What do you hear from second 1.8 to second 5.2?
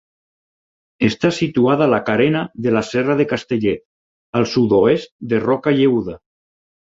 a la carena de la Serra de Castellet, al sud-oest